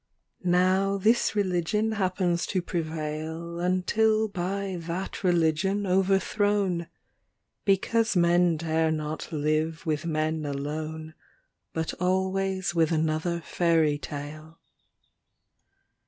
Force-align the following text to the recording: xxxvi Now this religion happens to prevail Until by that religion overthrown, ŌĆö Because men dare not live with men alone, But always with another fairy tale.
xxxvi 0.41 0.49
Now 0.49 0.97
this 0.97 1.35
religion 1.35 1.91
happens 1.91 2.47
to 2.47 2.63
prevail 2.63 3.59
Until 3.59 4.27
by 4.27 4.77
that 4.79 5.23
religion 5.23 5.85
overthrown, 5.85 6.79
ŌĆö 6.79 6.87
Because 7.65 8.15
men 8.15 8.57
dare 8.57 8.89
not 8.89 9.31
live 9.31 9.85
with 9.85 10.07
men 10.07 10.43
alone, 10.43 11.13
But 11.71 11.93
always 12.01 12.73
with 12.73 12.91
another 12.91 13.41
fairy 13.41 13.99
tale. 13.99 14.59